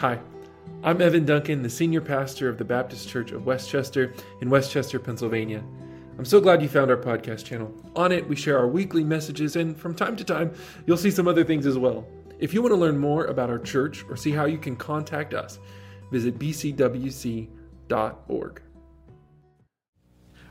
[0.00, 0.18] Hi,
[0.82, 4.72] I'm Evan Duncan, the senior pastor of the Baptist Church of West Chester in West
[4.72, 5.62] Chester, Pennsylvania.
[6.16, 7.70] I'm so glad you found our podcast channel.
[7.94, 10.54] On it, we share our weekly messages, and from time to time,
[10.86, 12.06] you'll see some other things as well.
[12.38, 15.34] If you want to learn more about our church or see how you can contact
[15.34, 15.58] us,
[16.10, 17.50] visit bcwc.org.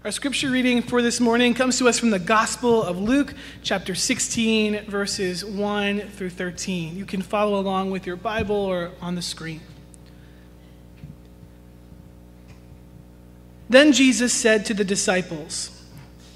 [0.06, 3.94] Our scripture reading for this morning comes to us from the Gospel of Luke, chapter
[3.94, 6.96] 16, verses 1 through 13.
[6.96, 9.60] You can follow along with your Bible or on the screen.
[13.70, 15.84] Then Jesus said to the disciples,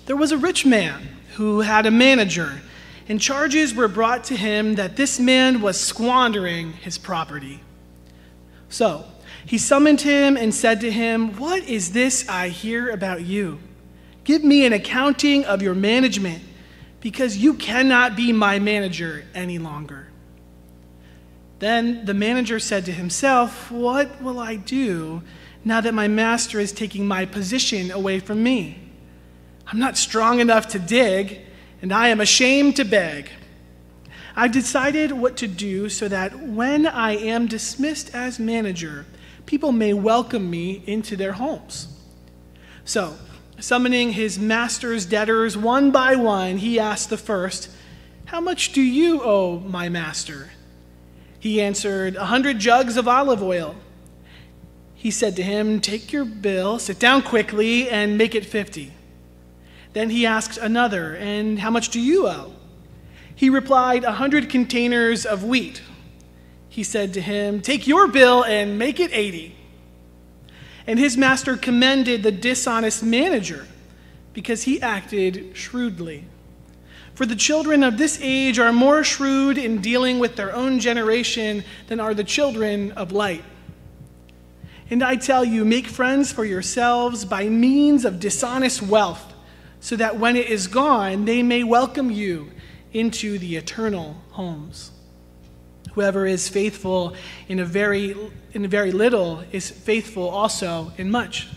[0.07, 2.61] There was a rich man who had a manager,
[3.07, 7.61] and charges were brought to him that this man was squandering his property.
[8.67, 9.05] So,
[9.45, 13.59] he summoned him and said to him, What is this I hear about you?
[14.23, 16.43] Give me an accounting of your management,
[17.01, 20.07] because you cannot be my manager any longer.
[21.59, 25.21] Then the manager said to himself, What will I do
[25.65, 28.79] now that my master is taking my position away from me?
[29.67, 31.41] I'm not strong enough to dig,
[31.81, 33.29] and I am ashamed to beg.
[34.35, 39.05] I've decided what to do so that when I am dismissed as manager,
[39.45, 41.87] people may welcome me into their homes.
[42.85, 43.15] So,
[43.59, 47.69] summoning his master's debtors one by one, he asked the first,
[48.25, 50.51] How much do you owe my master?
[51.39, 53.75] He answered, A hundred jugs of olive oil.
[54.95, 58.93] He said to him, Take your bill, sit down quickly, and make it fifty.
[59.93, 62.53] Then he asked another, And how much do you owe?
[63.35, 65.81] He replied, A hundred containers of wheat
[66.73, 69.55] he said to him, Take your bill and make it 80.
[70.87, 73.67] And his master commended the dishonest manager
[74.33, 76.25] because he acted shrewdly.
[77.13, 81.63] For the children of this age are more shrewd in dealing with their own generation
[81.89, 83.43] than are the children of light.
[84.89, 89.31] And I tell you, make friends for yourselves by means of dishonest wealth,
[89.79, 92.49] so that when it is gone, they may welcome you
[92.93, 94.89] into the eternal homes.
[95.93, 97.15] Whoever is faithful
[97.47, 98.15] in a very
[98.53, 101.47] in a very little is faithful also in much.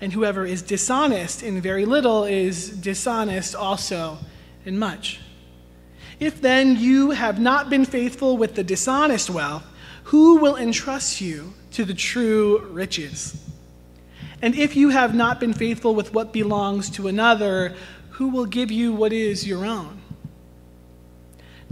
[0.00, 4.18] And whoever is dishonest in very little is dishonest also
[4.64, 5.20] in much.
[6.20, 9.64] If then you have not been faithful with the dishonest wealth,
[10.04, 13.42] who will entrust you to the true riches?
[14.42, 17.74] And if you have not been faithful with what belongs to another,
[18.10, 20.01] who will give you what is your own?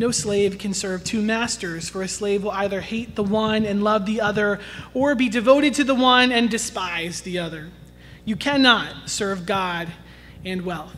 [0.00, 3.84] No slave can serve two masters, for a slave will either hate the one and
[3.84, 4.58] love the other,
[4.94, 7.68] or be devoted to the one and despise the other.
[8.24, 9.92] You cannot serve God
[10.42, 10.96] and wealth.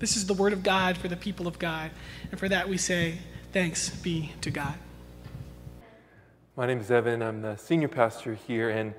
[0.00, 1.92] This is the word of God for the people of God,
[2.32, 3.18] and for that we say,
[3.52, 4.74] Thanks be to God.
[6.56, 7.22] My name is Evan.
[7.22, 8.94] I'm the senior pastor here, and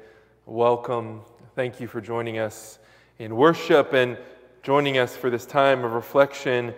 [0.45, 1.23] welcome.
[1.57, 2.79] Thank you for joining us
[3.19, 4.17] in worship and
[4.63, 6.73] joining us for this time of reflection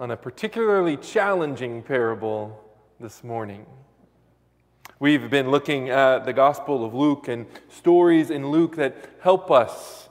[0.00, 2.58] on a particularly challenging parable
[2.98, 3.66] this morning.
[4.98, 10.08] We've been looking at the Gospel of Luke and stories in Luke that help us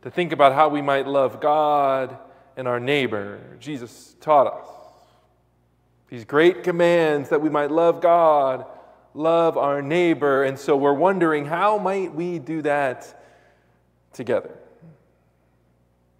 [0.00, 2.16] to think about how we might love God
[2.56, 3.40] and our neighbor.
[3.60, 4.66] Jesus taught us
[6.08, 8.64] these great commands that we might love God,
[9.12, 13.22] love our neighbor, and so we're wondering how might we do that
[14.14, 14.59] together?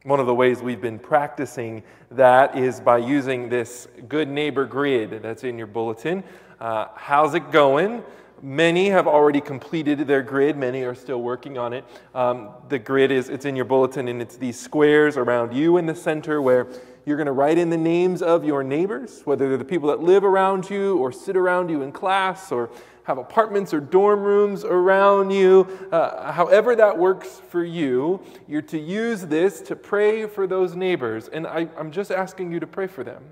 [0.05, 5.21] One of the ways we've been practicing that is by using this good neighbor grid
[5.23, 6.25] that's in your bulletin.
[6.59, 8.03] Uh, how's it going?
[8.41, 10.57] Many have already completed their grid.
[10.57, 11.85] Many are still working on it.
[12.15, 15.85] Um, the grid is it's in your bulletin, and it's these squares around you in
[15.85, 16.69] the center where
[17.05, 20.01] you're going to write in the names of your neighbors, whether they're the people that
[20.01, 22.71] live around you or sit around you in class or
[23.05, 25.67] have apartments or dorm rooms around you.
[25.91, 31.29] Uh, however, that works for you, you're to use this to pray for those neighbors.
[31.29, 33.23] And I, I'm just asking you to pray for them.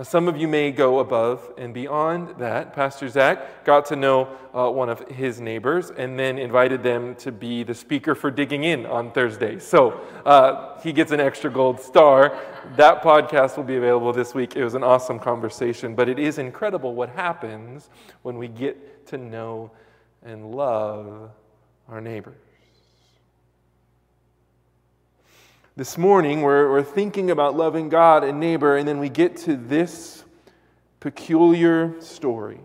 [0.00, 2.72] Now, some of you may go above and beyond that.
[2.72, 7.30] Pastor Zach got to know uh, one of his neighbors and then invited them to
[7.30, 9.58] be the speaker for Digging In on Thursday.
[9.58, 12.34] So uh, he gets an extra gold star.
[12.76, 14.56] That podcast will be available this week.
[14.56, 17.90] It was an awesome conversation, but it is incredible what happens
[18.22, 19.70] when we get to know
[20.22, 21.30] and love
[21.90, 22.49] our neighbors.
[25.76, 29.56] This morning, we're, we're thinking about loving God and neighbor, and then we get to
[29.56, 30.24] this
[30.98, 32.58] peculiar story.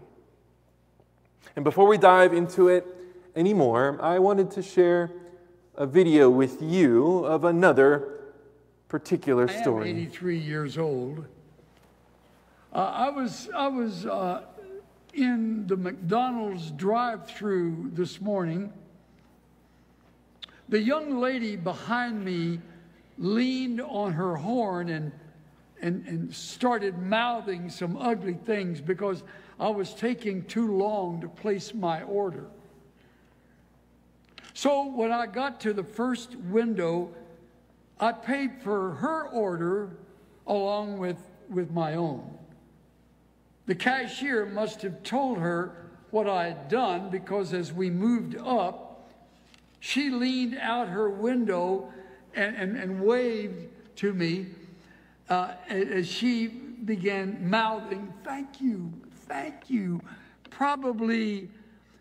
[1.55, 2.83] And before we dive into it
[3.35, 5.11] anymore, I wanted to share
[5.75, 8.21] a video with you of another
[8.87, 9.89] particular story.
[9.89, 11.25] I am 83 years old.
[12.73, 14.41] Uh, I was, I was uh,
[15.13, 18.73] in the McDonald's drive through this morning,
[20.67, 22.59] the young lady behind me
[23.17, 25.11] leaned on her horn and,
[25.81, 29.23] and, and started mouthing some ugly things because
[29.59, 32.45] I was taking too long to place my order.
[34.53, 37.13] So when I got to the first window,
[37.99, 39.97] I paid for her order
[40.47, 41.17] along with,
[41.49, 42.37] with my own.
[43.65, 49.11] The cashier must have told her what I had done because as we moved up,
[49.79, 51.91] she leaned out her window
[52.35, 53.67] and, and, and waved
[53.97, 54.47] to me
[55.29, 58.93] uh, as she began mouthing, Thank you,
[59.27, 60.01] thank you,
[60.49, 61.49] probably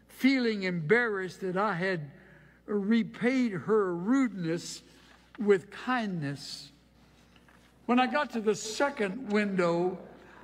[0.08, 2.10] feeling embarrassed that I had
[2.66, 4.82] repaid her rudeness
[5.38, 6.70] with kindness.
[7.86, 9.98] When I got to the second window,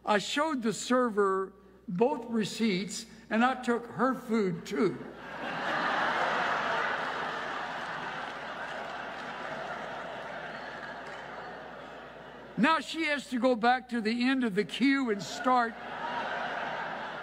[0.04, 1.52] I showed the server
[1.88, 4.98] both receipts and I took her food too.
[12.60, 15.74] Now she has to go back to the end of the queue and start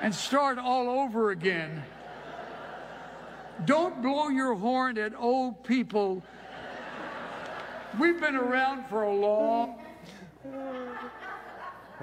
[0.01, 1.84] and start all over again.
[3.66, 6.24] Don't blow your horn at old people.
[8.00, 9.80] We've been around for a long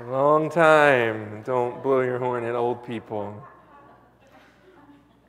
[0.08, 1.42] long time.
[1.44, 3.42] Don't blow your horn at old people.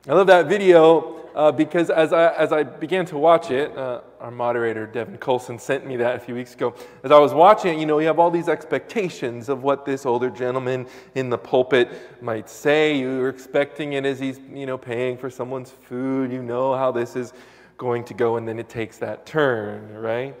[0.08, 4.02] I love that video uh, because as I, as I began to watch it, uh,
[4.20, 6.76] our moderator, Devin Colson, sent me that a few weeks ago.
[7.02, 10.06] As I was watching it, you know, you have all these expectations of what this
[10.06, 10.86] older gentleman
[11.16, 12.96] in the pulpit might say.
[12.96, 16.30] You're expecting it as he's, you know, paying for someone's food.
[16.30, 17.32] You know how this is
[17.76, 20.36] going to go, and then it takes that turn, right?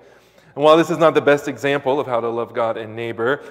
[0.54, 3.42] And while this is not the best example of how to love God and neighbor,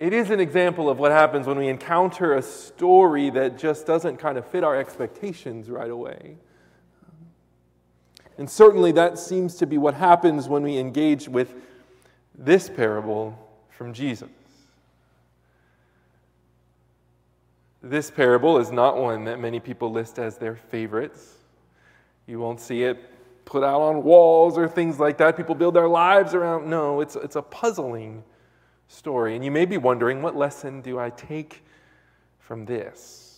[0.00, 4.18] it is an example of what happens when we encounter a story that just doesn't
[4.18, 6.36] kind of fit our expectations right away.
[8.36, 11.54] And certainly that seems to be what happens when we engage with
[12.36, 13.36] this parable
[13.70, 14.28] from Jesus.
[17.82, 21.34] This parable is not one that many people list as their favorites.
[22.26, 22.98] You won't see it
[23.44, 25.36] put out on walls or things like that.
[25.36, 26.68] People build their lives around.
[26.68, 28.22] No, it's, it's a puzzling
[28.88, 29.36] story.
[29.36, 31.62] And you may be wondering, what lesson do I take
[32.40, 33.28] from this?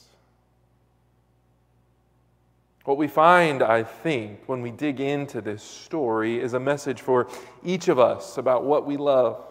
[2.85, 7.29] What we find, I think, when we dig into this story is a message for
[7.63, 9.45] each of us about what we love.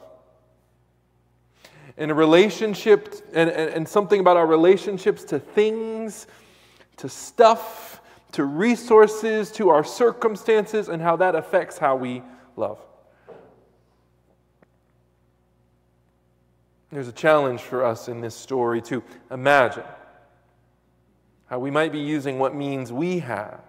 [1.95, 6.27] And a relationship, and, and, and something about our relationships to things,
[6.97, 8.01] to stuff,
[8.31, 12.23] to resources, to our circumstances, and how that affects how we
[12.55, 12.79] love.
[16.91, 19.83] There's a challenge for us in this story to imagine
[21.45, 23.61] how we might be using what means we have.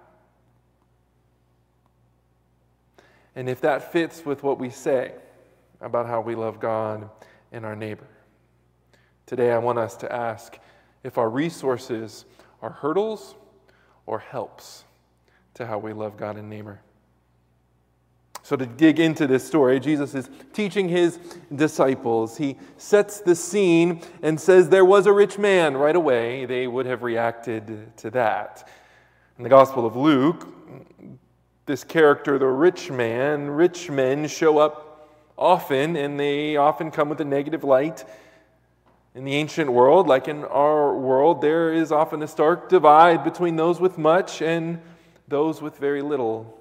[3.34, 5.12] And if that fits with what we say
[5.80, 7.08] about how we love God
[7.52, 8.06] and our neighbor.
[9.26, 10.58] Today, I want us to ask
[11.04, 12.24] if our resources
[12.60, 13.34] are hurdles
[14.06, 14.84] or helps
[15.54, 16.80] to how we love God and neighbor.
[18.50, 21.20] So, to dig into this story, Jesus is teaching his
[21.54, 22.36] disciples.
[22.36, 26.46] He sets the scene and says, There was a rich man right away.
[26.46, 28.68] They would have reacted to that.
[29.38, 30.52] In the Gospel of Luke,
[31.66, 37.20] this character, the rich man, rich men show up often, and they often come with
[37.20, 38.04] a negative light.
[39.14, 43.54] In the ancient world, like in our world, there is often a stark divide between
[43.54, 44.80] those with much and
[45.28, 46.59] those with very little.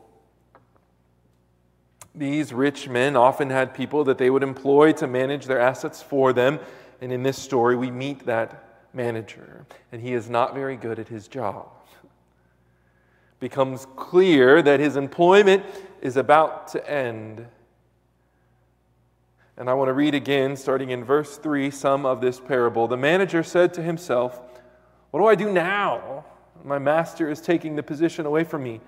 [2.15, 6.33] These rich men often had people that they would employ to manage their assets for
[6.33, 6.59] them.
[7.01, 11.07] And in this story, we meet that manager, and he is not very good at
[11.07, 11.67] his job.
[13.39, 15.63] Becomes clear that his employment
[16.01, 17.45] is about to end.
[19.55, 22.87] And I want to read again, starting in verse 3, some of this parable.
[22.87, 24.39] The manager said to himself,
[25.11, 26.25] What do I do now?
[26.63, 28.81] My master is taking the position away from me.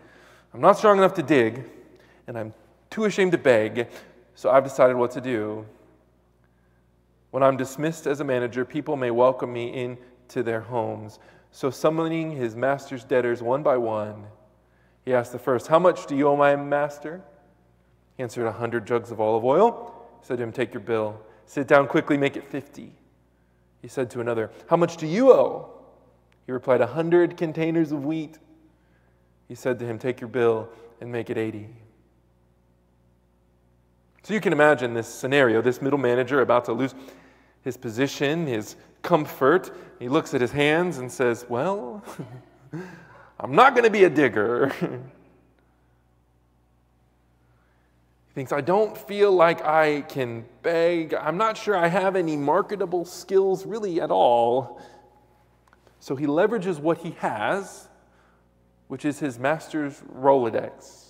[0.54, 1.70] I'm not strong enough to dig,
[2.28, 2.54] and I'm
[2.92, 3.88] too ashamed to beg,
[4.36, 5.66] so I've decided what to do.
[7.32, 11.18] When I'm dismissed as a manager, people may welcome me into their homes.
[11.52, 14.26] So, summoning his master's debtors one by one,
[15.04, 17.22] he asked the first, How much do you owe my master?
[18.18, 20.06] He answered, A hundred jugs of olive oil.
[20.20, 21.20] He said to him, Take your bill.
[21.46, 22.94] Sit down quickly, make it fifty.
[23.82, 25.70] He said to another, How much do you owe?
[26.46, 28.38] He replied, A hundred containers of wheat.
[29.48, 30.70] He said to him, Take your bill
[31.00, 31.70] and make it eighty.
[34.24, 36.94] So you can imagine this scenario this middle manager about to lose
[37.64, 39.72] his position, his comfort.
[40.00, 42.04] He looks at his hands and says, Well,
[43.40, 44.72] I'm not going to be a digger.
[48.32, 51.14] He thinks, I don't feel like I can beg.
[51.14, 54.82] I'm not sure I have any marketable skills really at all.
[56.00, 57.90] So he leverages what he has,
[58.88, 61.01] which is his master's Rolodex,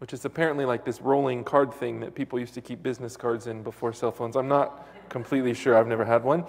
[0.00, 3.46] which is apparently like this rolling card thing that people used to keep business cards
[3.46, 4.34] in before cell phones.
[4.34, 6.44] I'm not completely sure, I've never had one.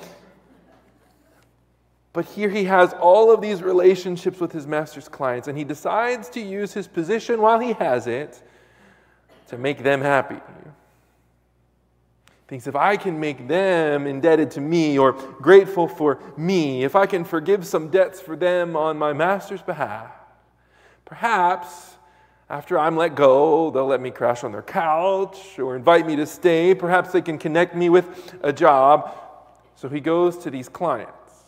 [2.13, 6.29] But here he has all of these relationships with his master's clients, and he decides
[6.29, 8.41] to use his position while he has it
[9.47, 10.39] to make them happy.
[12.47, 17.05] Thinks if I can make them indebted to me or grateful for me, if I
[17.05, 20.11] can forgive some debts for them on my master's behalf,
[21.03, 21.95] perhaps
[22.51, 26.25] after I'm let go, they'll let me crash on their couch or invite me to
[26.25, 26.75] stay.
[26.75, 29.15] Perhaps they can connect me with a job.
[29.75, 31.45] So he goes to these clients,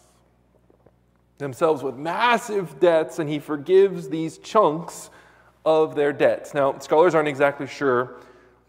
[1.40, 5.10] themselves with massive debts, and he forgives these chunks
[5.66, 6.54] of their debts.
[6.54, 8.16] Now, scholars aren't exactly sure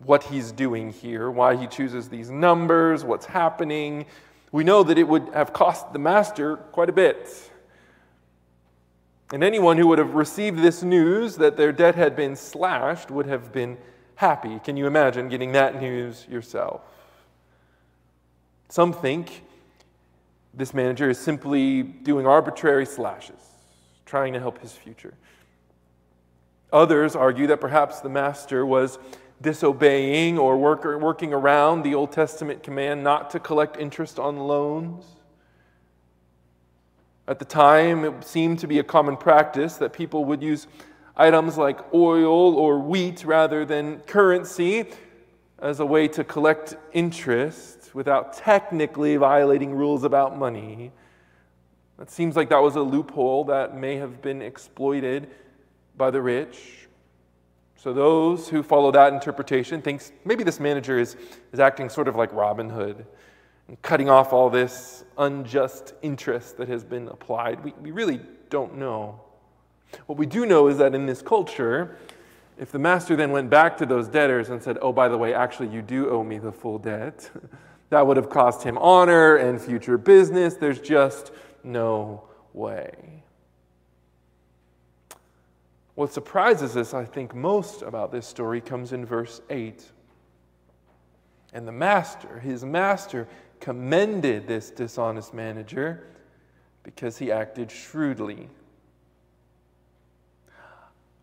[0.01, 4.07] what he's doing here, why he chooses these numbers, what's happening.
[4.51, 7.29] We know that it would have cost the master quite a bit.
[9.35, 13.27] And anyone who would have received this news that their debt had been slashed would
[13.27, 13.79] have been
[14.15, 14.61] happy.
[14.61, 16.83] Can you imagine getting that news yourself?
[18.69, 19.43] Some think
[20.55, 23.41] this manager is simply doing arbitrary slashes,
[24.07, 25.15] trying to help his future.
[26.73, 29.01] Others argue that perhaps the master was
[29.43, 35.14] disobeying or work, working around the Old Testament command not to collect interest on loans.
[37.27, 40.67] At the time, it seemed to be a common practice that people would use
[41.17, 44.85] items like oil or wheat rather than currency
[45.59, 50.93] as a way to collect interest without technically violating rules about money.
[51.99, 55.31] It seems like that was a loophole that may have been exploited
[55.97, 56.89] by the rich.
[57.77, 61.17] So those who follow that interpretation thinks maybe this manager is,
[61.53, 63.07] is acting sort of like Robin Hood
[63.69, 67.63] and cutting off all this unjust interest that has been applied.
[67.65, 69.21] We, we really don't know.
[70.07, 71.97] What we do know is that in this culture,
[72.59, 75.35] if the master then went back to those debtors and said, Oh, by the way,
[75.35, 77.31] actually, you do owe me the full debt,
[77.91, 80.55] that would have cost him honor and future business.
[80.55, 83.23] There's just no way.
[85.95, 89.85] What surprises us, I think, most about this story comes in verse 8.
[91.53, 93.29] And the master, his master,
[93.65, 96.07] commended this dishonest manager
[96.83, 98.47] because he acted shrewdly.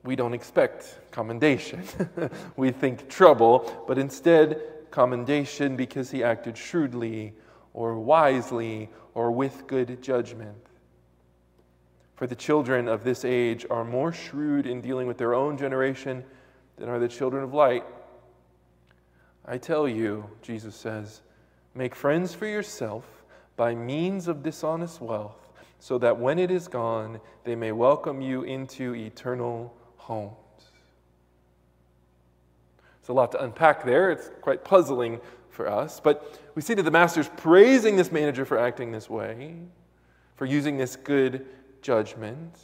[0.03, 1.83] We don't expect commendation.
[2.55, 7.33] we think trouble, but instead, commendation because he acted shrewdly
[7.75, 10.57] or wisely or with good judgment.
[12.15, 16.23] For the children of this age are more shrewd in dealing with their own generation
[16.77, 17.83] than are the children of light.
[19.45, 21.21] I tell you, Jesus says,
[21.75, 23.05] make friends for yourself
[23.55, 25.49] by means of dishonest wealth,
[25.79, 30.35] so that when it is gone, they may welcome you into eternal homes.
[32.99, 34.11] It's a lot to unpack there.
[34.11, 35.99] It's quite puzzling for us.
[35.99, 39.55] But we see that the master's praising this manager for acting this way,
[40.35, 41.47] for using this good
[41.81, 42.57] judgment.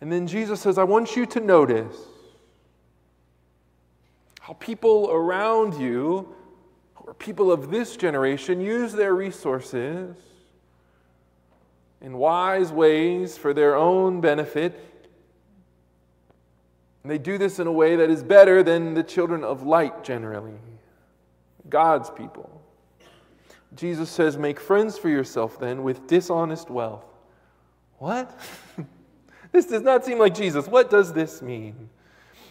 [0.00, 1.96] And then Jesus says, I want you to notice
[4.40, 6.34] how people around you,
[7.04, 10.16] or people of this generation, use their resources
[12.00, 14.72] in wise ways for their own benefit.
[17.02, 20.04] And they do this in a way that is better than the children of light
[20.04, 20.58] generally,
[21.68, 22.62] God's people.
[23.74, 27.04] Jesus says, Make friends for yourself then with dishonest wealth
[28.04, 28.38] what?
[29.52, 30.66] this does not seem like Jesus.
[30.66, 31.88] What does this mean?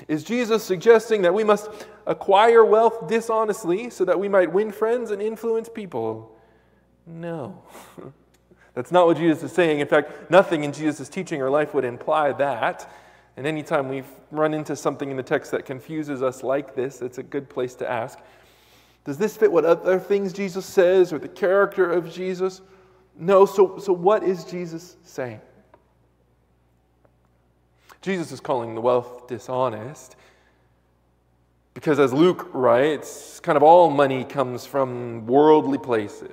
[0.08, 1.70] Is Jesus suggesting that we must
[2.06, 6.36] acquire wealth dishonestly so that we might win friends and influence people?
[7.06, 7.62] No.
[8.74, 9.80] That's not what Jesus is saying.
[9.80, 12.92] In fact, nothing in Jesus' teaching or life would imply that.
[13.38, 17.18] And anytime we've run into something in the text that confuses us like this, it's
[17.18, 18.20] a good place to ask
[19.06, 22.62] Does this fit what other things Jesus says or the character of Jesus?
[23.16, 25.40] No, so, so what is Jesus saying?
[28.04, 30.18] Jesus is calling the wealth dishonest
[31.74, 36.30] because, as Luke writes, kind of all money comes from worldly places.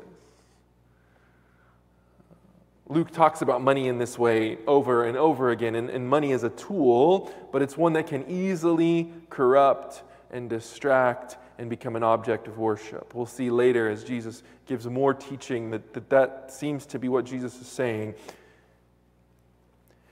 [2.88, 6.42] Luke talks about money in this way over and over again, and, and money is
[6.42, 12.48] a tool, but it's one that can easily corrupt and distract and become an object
[12.48, 13.14] of worship.
[13.14, 17.24] We'll see later as Jesus gives more teaching that that, that seems to be what
[17.24, 18.14] Jesus is saying.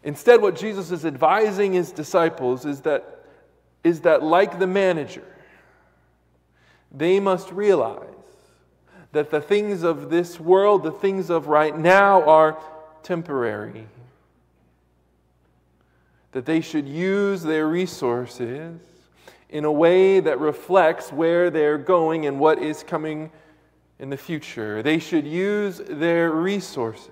[0.05, 3.25] Instead, what Jesus is advising his disciples is that,
[3.83, 5.25] is that, like the manager,
[6.93, 8.05] they must realize
[9.13, 12.59] that the things of this world, the things of right now, are
[13.03, 13.87] temporary.
[16.33, 18.79] That they should use their resources
[19.49, 23.31] in a way that reflects where they're going and what is coming
[23.99, 24.83] in the future.
[24.83, 27.11] They should use their resources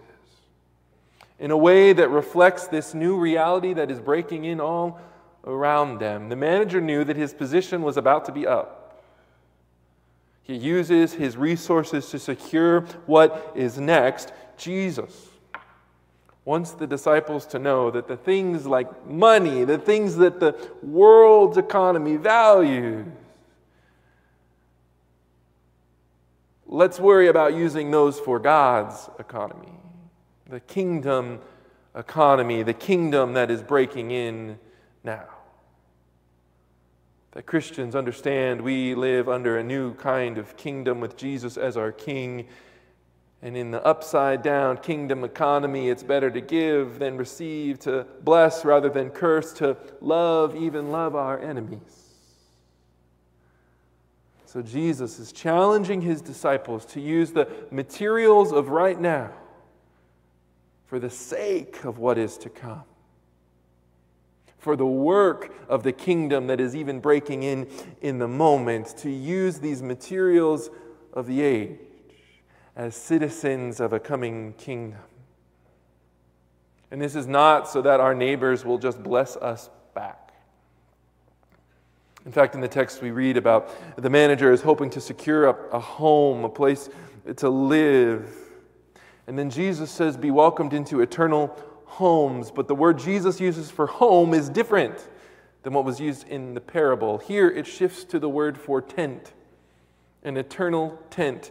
[1.39, 5.01] in a way that reflects this new reality that is breaking in all
[5.45, 6.29] around them.
[6.29, 9.03] The manager knew that his position was about to be up.
[10.43, 15.31] He uses his resources to secure what is next Jesus
[16.47, 21.59] wants the disciples to know that the things like money, the things that the world's
[21.59, 23.05] economy values,
[26.67, 29.76] let's worry about using those for God's economy
[30.49, 31.41] the kingdom
[31.95, 34.59] economy, the kingdom that is breaking in
[35.03, 35.25] now.
[37.33, 41.93] That Christians understand we live under a new kind of kingdom with Jesus as our
[41.93, 42.47] king.
[43.43, 48.65] And in the upside down kingdom economy, it's better to give than receive, to bless
[48.65, 51.81] rather than curse, to love, even love our enemies.
[54.47, 59.33] So Jesus is challenging his disciples to use the materials of right now
[60.87, 62.85] for the sake of what is to come,
[64.59, 67.69] for the work of the kingdom that is even breaking in
[68.01, 70.71] in the moment, to use these materials
[71.13, 71.79] of the age
[72.77, 75.01] as citizens of a coming kingdom.
[76.91, 80.33] And this is not so that our neighbors will just bless us back.
[82.25, 85.77] In fact, in the text we read about the manager is hoping to secure a,
[85.77, 86.89] a home, a place
[87.37, 88.46] to live
[89.27, 92.51] and then Jesus says, Be welcomed into eternal homes.
[92.51, 95.09] But the word Jesus uses for home is different
[95.63, 97.19] than what was used in the parable.
[97.19, 99.33] Here it shifts to the word for tent,
[100.23, 101.51] an eternal tent.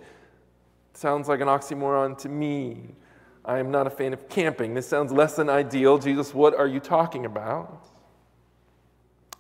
[0.94, 2.96] Sounds like an oxymoron to me.
[3.44, 4.74] I am not a fan of camping.
[4.74, 5.98] This sounds less than ideal.
[5.98, 7.86] Jesus, what are you talking about?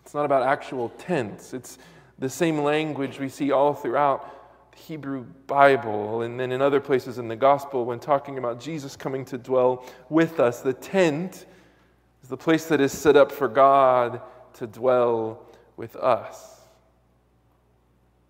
[0.03, 1.53] It's not about actual tents.
[1.53, 1.77] It's
[2.19, 4.35] the same language we see all throughout
[4.75, 9.25] Hebrew Bible, and then in other places in the gospel, when talking about Jesus coming
[9.25, 11.45] to dwell with us, the tent
[12.21, 14.21] is the place that is set up for God
[14.53, 15.45] to dwell
[15.77, 16.59] with us.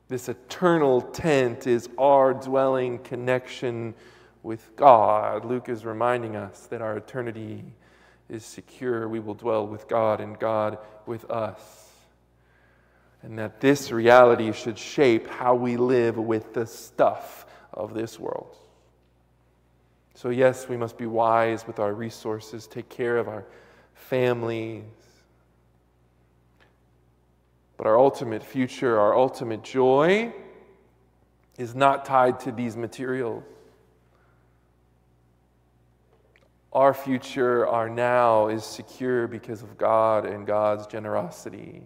[0.08, 3.96] This eternal tent is our dwelling connection
[4.44, 5.46] with God.
[5.46, 7.64] Luke is reminding us that our eternity
[8.30, 9.10] is secure.
[9.10, 10.78] We will dwell with God and God
[11.08, 11.85] with us
[13.26, 18.56] and that this reality should shape how we live with the stuff of this world.
[20.14, 23.44] So, yes, we must be wise with our resources, take care of our
[23.96, 24.84] families.
[27.78, 30.32] But our ultimate future, our ultimate joy,
[31.58, 33.44] is not tied to these materials.
[36.72, 41.82] Our future, our now, is secure because of God and God's generosity.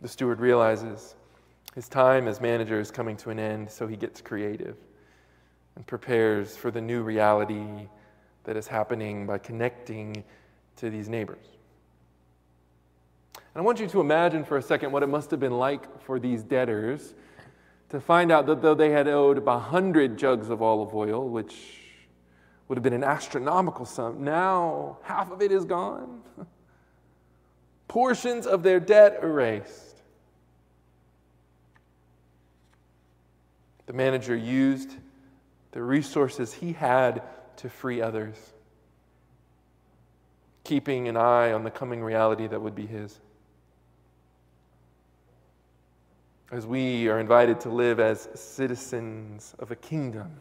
[0.00, 1.16] The steward realizes
[1.74, 4.76] his time as manager is coming to an end, so he gets creative
[5.76, 7.88] and prepares for the new reality
[8.44, 10.24] that is happening by connecting
[10.76, 11.44] to these neighbors.
[13.36, 16.02] And I want you to imagine for a second what it must have been like
[16.02, 17.14] for these debtors
[17.88, 21.80] to find out that though they had owed a hundred jugs of olive oil, which
[22.68, 26.20] would have been an astronomical sum, now half of it is gone.
[27.88, 29.87] Portions of their debt erased.
[33.88, 34.94] The manager used
[35.72, 37.22] the resources he had
[37.56, 38.36] to free others,
[40.62, 43.18] keeping an eye on the coming reality that would be his.
[46.52, 50.38] As we are invited to live as citizens of a kingdom,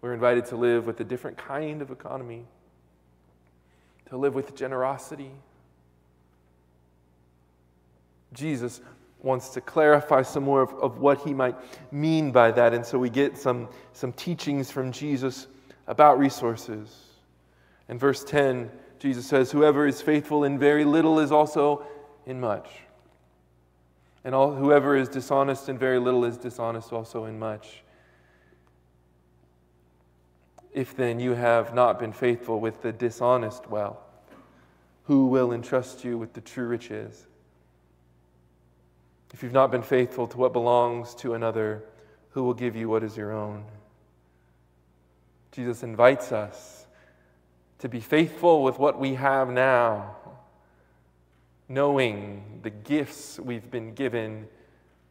[0.00, 2.46] we're invited to live with a different kind of economy,
[4.06, 5.32] to live with generosity.
[8.32, 8.80] Jesus
[9.22, 11.54] wants to clarify some more of, of what he might
[11.92, 12.72] mean by that.
[12.72, 15.46] And so we get some, some teachings from Jesus
[15.86, 17.06] about resources.
[17.88, 21.84] In verse 10, Jesus says, Whoever is faithful in very little is also
[22.26, 22.68] in much.
[24.24, 27.82] And all, whoever is dishonest in very little is dishonest also in much.
[30.72, 33.98] If then you have not been faithful with the dishonest wealth,
[35.04, 37.26] who will entrust you with the true riches?
[39.32, 41.84] If you've not been faithful to what belongs to another,
[42.30, 43.64] who will give you what is your own?
[45.52, 46.86] Jesus invites us
[47.78, 50.16] to be faithful with what we have now,
[51.68, 54.46] knowing the gifts we've been given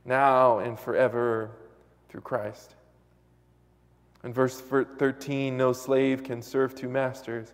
[0.05, 1.51] now and forever
[2.09, 2.75] through Christ.
[4.23, 7.53] In verse 13, no slave can serve two masters.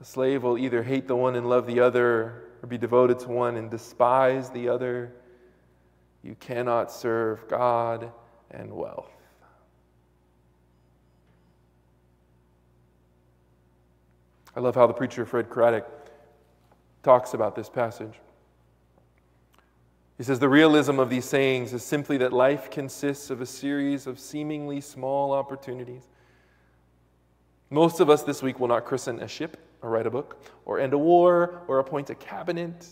[0.00, 3.28] A slave will either hate the one and love the other, or be devoted to
[3.28, 5.12] one and despise the other.
[6.22, 8.10] You cannot serve God
[8.50, 9.10] and wealth.
[14.56, 15.86] I love how the preacher Fred Craddock
[17.04, 18.14] talks about this passage.
[20.16, 24.08] He says the realism of these sayings is simply that life consists of a series
[24.08, 26.08] of seemingly small opportunities.
[27.70, 30.80] Most of us this week will not christen a ship or write a book or
[30.80, 32.86] end a war or appoint a cabinet.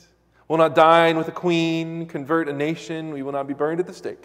[0.49, 3.11] Will not dine with a queen, convert a nation.
[3.12, 4.25] We will not be burned at the stake.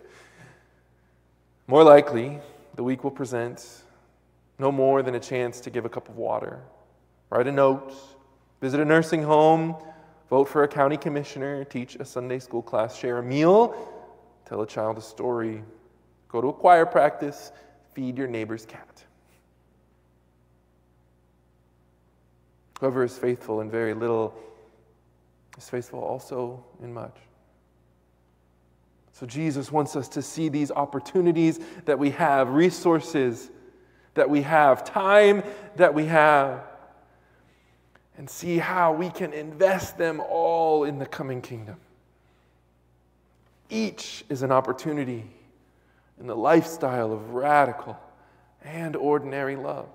[1.68, 2.40] More likely,
[2.76, 3.66] the week will present
[4.60, 6.60] no more than a chance to give a cup of water,
[7.30, 7.94] write a note,
[8.62, 9.76] visit a nursing home,
[10.30, 13.76] vote for a county commissioner, teach a Sunday school class, share a meal,
[14.46, 15.64] tell a child a story,
[16.30, 17.52] go to a choir practice,
[17.94, 19.04] feed your neighbor's cat.
[22.82, 24.34] Whoever is faithful in very little
[25.56, 27.16] is faithful also in much.
[29.14, 33.52] So Jesus wants us to see these opportunities that we have, resources
[34.16, 35.44] that we have, time
[35.76, 36.64] that we have
[38.18, 41.78] and see how we can invest them all in the coming kingdom.
[43.70, 45.30] Each is an opportunity
[46.20, 47.96] in the lifestyle of radical
[48.64, 49.88] and ordinary love.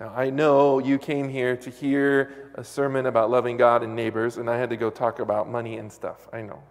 [0.00, 4.38] Now, I know you came here to hear a sermon about loving God and neighbors,
[4.38, 6.26] and I had to go talk about money and stuff.
[6.32, 6.62] I know.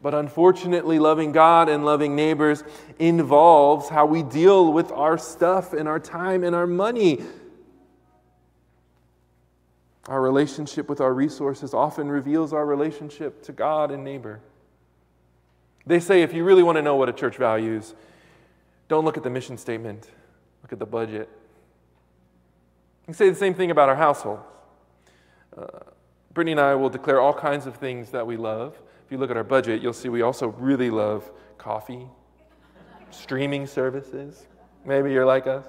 [0.00, 2.64] But unfortunately, loving God and loving neighbors
[2.98, 7.22] involves how we deal with our stuff and our time and our money.
[10.06, 14.40] Our relationship with our resources often reveals our relationship to God and neighbor.
[15.84, 17.94] They say if you really want to know what a church values,
[18.88, 20.08] don't look at the mission statement,
[20.66, 21.28] look at the budget.
[23.02, 24.42] You can say the same thing about our households.
[25.56, 25.64] Uh,
[26.34, 28.76] Brittany and I will declare all kinds of things that we love.
[29.04, 32.08] If you look at our budget, you'll see we also really love coffee,
[33.12, 34.48] streaming services.
[34.84, 35.64] Maybe you're like us.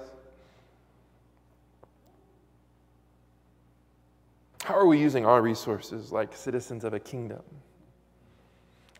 [4.64, 7.42] How are we using our resources like citizens of a kingdom?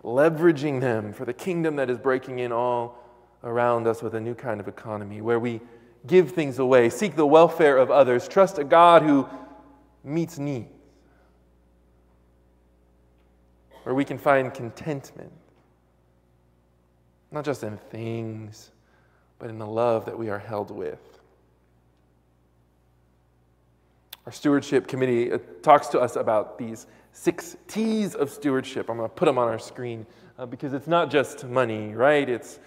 [0.04, 3.04] Leveraging them for the kingdom that is breaking in all
[3.44, 5.61] around us with a new kind of economy where we
[6.08, 9.28] give things away, seek the welfare of others, trust a God who
[10.02, 10.72] meets needs
[13.88, 15.32] where we can find contentment,
[17.32, 18.70] not just in things,
[19.38, 21.00] but in the love that we are held with.
[24.26, 28.90] Our stewardship committee uh, talks to us about these six T's of stewardship.
[28.90, 30.04] I'm going to put them on our screen
[30.38, 32.28] uh, because it's not just money, right?
[32.28, 32.58] It's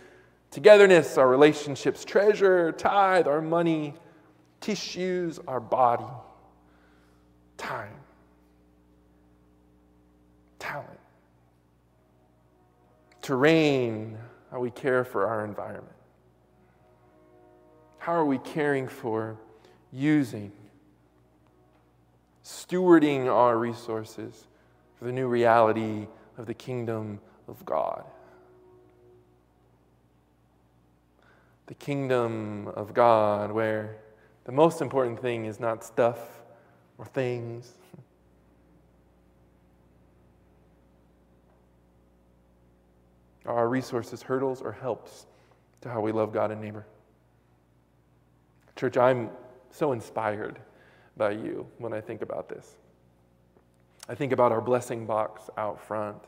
[0.51, 3.95] togetherness, our relationships, treasure, tithe, our money,
[4.59, 6.05] tissues, our body,
[7.57, 7.95] time,
[10.59, 11.01] talent
[13.21, 14.17] terrain,
[14.51, 15.95] how we care for our environment.
[17.99, 19.37] How are we caring for,
[19.91, 20.51] using,
[22.43, 24.47] stewarding our resources
[24.97, 28.03] for the new reality of the kingdom of God?
[31.71, 33.95] The kingdom of God, where
[34.43, 36.41] the most important thing is not stuff
[36.97, 37.71] or things
[43.45, 45.27] Are our resources hurdles or helps
[45.79, 46.85] to how we love God and neighbor?
[48.75, 49.29] Church, I'm
[49.69, 50.59] so inspired
[51.15, 52.75] by you when I think about this.
[54.09, 56.21] I think about our blessing box out front,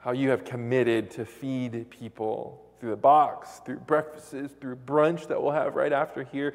[0.00, 5.40] how you have committed to feed people through the box, through breakfasts, through brunch that
[5.40, 6.54] we'll have right after here,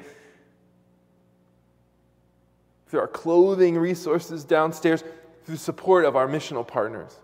[2.88, 5.04] through our clothing resources downstairs,
[5.44, 7.18] through support of our missional partners.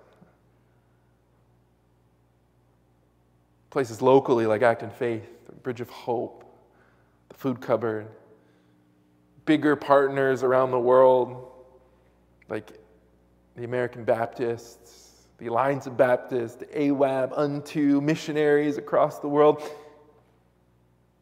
[3.70, 5.28] Places locally like Act in Faith,
[5.62, 6.44] Bridge of Hope,
[7.28, 8.06] the Food Cupboard,
[9.44, 11.50] bigger partners around the world
[12.48, 12.70] like
[13.56, 15.01] the American Baptists,
[15.42, 19.60] the Alliance of Baptists, the AWAB, UNTO, missionaries across the world.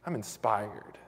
[0.05, 0.99] I'm inspired.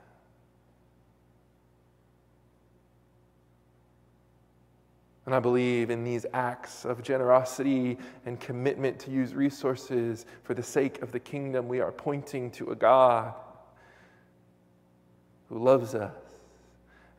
[5.26, 10.62] And I believe in these acts of generosity and commitment to use resources for the
[10.62, 11.68] sake of the kingdom.
[11.68, 13.34] We are pointing to a God
[15.50, 16.14] who loves us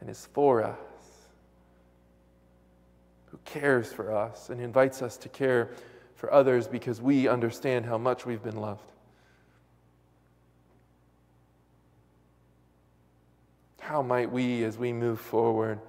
[0.02, 0.80] and is for us
[3.34, 5.72] who cares for us and invites us to care
[6.14, 8.92] for others because we understand how much we've been loved.
[13.80, 15.80] How might we, as we move forward,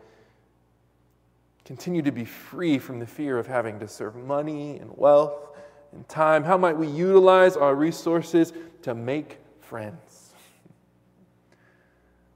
[1.66, 5.50] continue to be free from the fear of having to serve money and wealth
[5.92, 6.44] and time?
[6.44, 10.32] How might we utilize our resources to make friends?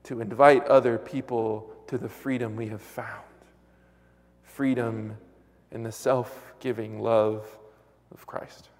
[0.02, 3.27] To invite other people to the freedom we have found
[4.58, 5.16] freedom
[5.70, 7.46] in the self giving love
[8.10, 8.70] of Christ.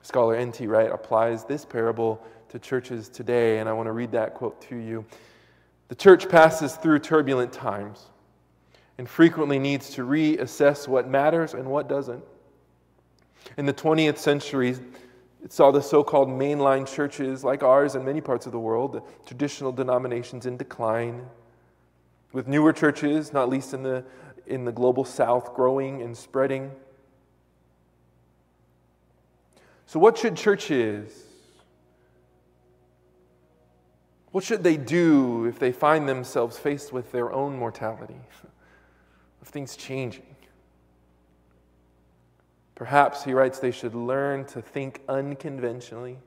[0.00, 0.66] Scholar N.T.
[0.66, 4.76] Wright applies this parable to churches today, and I want to read that quote to
[4.76, 5.04] you.
[5.88, 8.06] The church passes through turbulent times
[8.96, 12.24] and frequently needs to reassess what matters and what doesn't.
[13.58, 14.74] In the 20th century,
[15.44, 18.94] it saw the so called mainline churches like ours in many parts of the world,
[18.94, 21.26] the traditional denominations in decline,
[22.32, 24.04] with newer churches, not least in the,
[24.46, 26.70] in the global south, growing and spreading.
[29.86, 31.24] So, what should churches
[34.30, 38.20] what should they do if they find themselves faced with their own mortality,
[39.42, 40.36] of things changing?
[42.74, 46.18] Perhaps, he writes, they should learn to think unconventionally,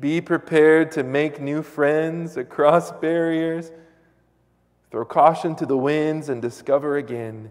[0.00, 3.70] be prepared to make new friends across barriers,
[4.90, 7.50] throw caution to the winds, and discover again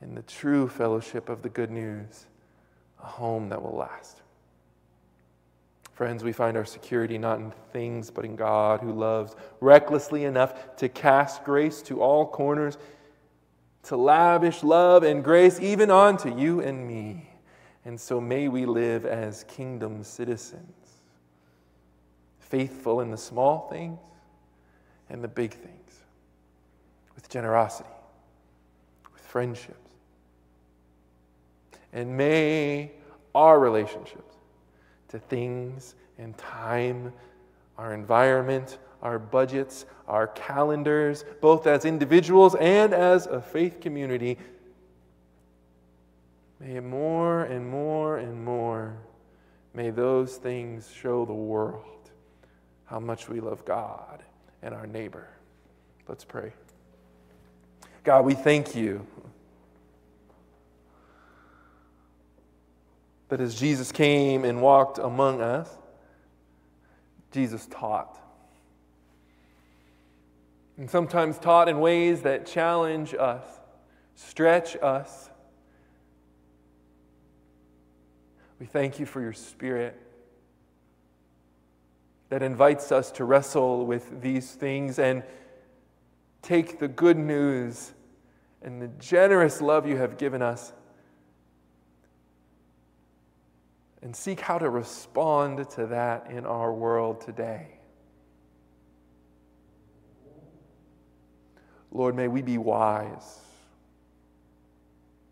[0.00, 2.26] in the true fellowship of the good news
[3.02, 4.22] a home that will last.
[5.92, 10.76] Friends, we find our security not in things, but in God who loves recklessly enough
[10.76, 12.76] to cast grace to all corners,
[13.84, 17.30] to lavish love and grace even onto you and me.
[17.84, 20.88] And so may we live as kingdom citizens,
[22.40, 24.00] faithful in the small things
[25.10, 25.83] and the big things,
[27.24, 27.88] with generosity,
[29.14, 29.90] with friendships.
[31.94, 32.90] And may
[33.34, 34.34] our relationships
[35.08, 37.14] to things and time,
[37.78, 44.36] our environment, our budgets, our calendars, both as individuals and as a faith community.
[46.60, 48.98] May more and more and more,
[49.72, 52.10] may those things show the world
[52.84, 54.22] how much we love God
[54.62, 55.26] and our neighbor.
[56.06, 56.52] Let's pray.
[58.04, 59.06] God, we thank you
[63.30, 65.70] that as Jesus came and walked among us,
[67.32, 68.20] Jesus taught.
[70.76, 73.44] And sometimes taught in ways that challenge us,
[74.14, 75.30] stretch us.
[78.60, 79.98] We thank you for your spirit
[82.28, 85.22] that invites us to wrestle with these things and
[86.44, 87.92] take the good news
[88.62, 90.72] and the generous love you have given us
[94.02, 97.68] and seek how to respond to that in our world today.
[101.90, 103.40] Lord, may we be wise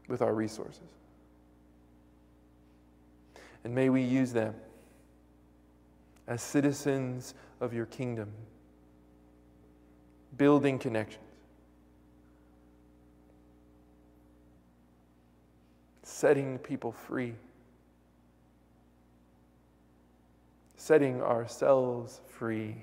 [0.09, 0.81] with our resources.
[3.65, 4.55] And may we use them
[6.27, 8.33] as citizens of your kingdom,
[10.37, 11.25] building connections,
[16.03, 17.35] setting people free.
[20.83, 22.75] setting ourselves free.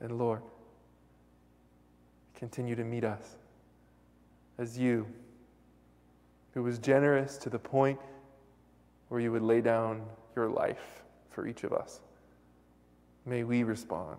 [0.00, 0.42] And Lord,
[2.34, 3.36] continue to meet us
[4.58, 5.06] as you,
[6.52, 8.00] who was generous to the point
[9.08, 10.02] where you would lay down
[10.34, 12.00] your life for each of us.
[13.28, 14.16] May we respond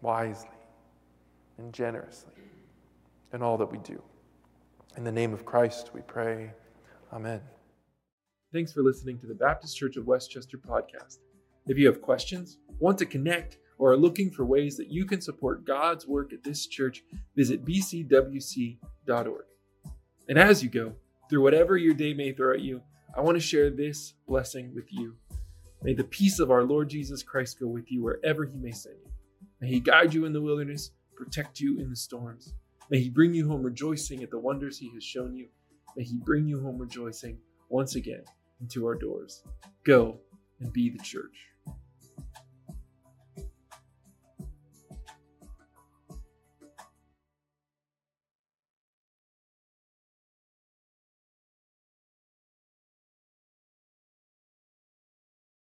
[0.00, 0.48] wisely
[1.56, 2.32] and generously
[3.32, 4.02] in all that we do.
[4.96, 6.50] In the name of Christ, we pray.
[7.12, 7.40] Amen.
[8.52, 11.18] Thanks for listening to the Baptist Church of West Chester podcast.
[11.68, 15.20] If you have questions, want to connect, or are looking for ways that you can
[15.20, 17.04] support God's work at this church,
[17.36, 19.44] visit bcwc.org.
[20.28, 20.94] And as you go,
[21.30, 22.82] through whatever your day may throw at you,
[23.16, 25.14] I want to share this blessing with you.
[25.84, 28.96] May the peace of our Lord Jesus Christ go with you wherever he may send
[29.04, 29.10] you.
[29.60, 32.54] May he guide you in the wilderness, protect you in the storms.
[32.90, 35.48] May he bring you home rejoicing at the wonders he has shown you.
[35.96, 38.22] May he bring you home rejoicing once again
[38.60, 39.42] into our doors.
[39.84, 40.18] Go
[40.60, 41.51] and be the church.